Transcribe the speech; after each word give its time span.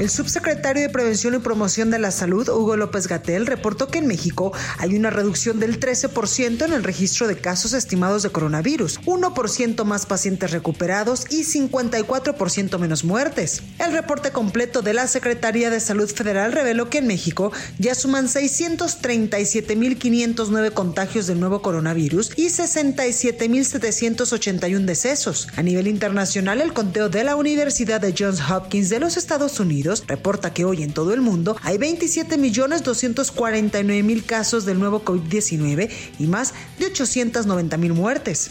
El 0.00 0.08
subsecretario 0.08 0.80
de 0.82 0.88
Prevención 0.88 1.34
y 1.34 1.38
Promoción 1.38 1.90
de 1.90 1.98
la 1.98 2.10
Salud, 2.10 2.48
Hugo 2.48 2.76
López 2.76 3.08
Gatel, 3.08 3.44
reportó 3.46 3.88
que 3.88 3.98
en 3.98 4.06
México 4.06 4.50
hay 4.78 4.96
una 4.96 5.10
reducción 5.10 5.60
del 5.60 5.78
13% 5.78 6.64
en 6.64 6.72
el 6.72 6.82
registro 6.82 7.28
de 7.28 7.36
casos 7.36 7.74
estimados 7.74 8.22
de 8.22 8.30
coronavirus, 8.30 9.02
1% 9.02 9.84
más 9.84 10.06
pacientes 10.06 10.50
recuperados 10.50 11.26
y 11.30 11.44
54% 11.44 12.78
menos 12.78 13.04
muertes. 13.04 13.62
El 13.78 13.92
reporte 13.92 14.30
completo 14.30 14.80
de 14.80 14.94
la 14.94 15.06
Secretaría 15.06 15.68
de 15.68 15.78
Salud 15.78 16.10
Federal 16.10 16.52
reveló 16.52 16.88
que 16.88 16.96
en 16.98 17.06
México 17.06 17.52
ya 17.78 17.94
suman 17.94 18.28
637.509 18.28 20.72
contagios 20.72 21.26
del 21.26 21.38
nuevo 21.38 21.60
coronavirus 21.60 22.32
y 22.36 22.46
67.781 22.46 24.86
decesos. 24.86 25.48
A 25.54 25.62
nivel 25.62 25.86
internacional, 25.86 26.62
el 26.62 26.72
conteo 26.72 27.10
de 27.10 27.24
la 27.24 27.36
Universidad 27.36 28.00
de 28.00 28.14
Johns 28.18 28.40
Hopkins 28.50 28.88
de 28.88 28.98
los 28.98 29.18
Estados 29.18 29.60
Reporta 30.06 30.54
que 30.54 30.64
hoy 30.64 30.82
en 30.82 30.92
todo 30.92 31.12
el 31.12 31.20
mundo 31.20 31.56
hay 31.62 31.76
27.249.000 31.78 34.24
casos 34.24 34.64
del 34.64 34.78
nuevo 34.78 35.04
COVID-19 35.04 35.90
y 36.18 36.26
más 36.26 36.54
de 36.78 36.92
890.000 36.92 37.92
muertes. 37.92 38.50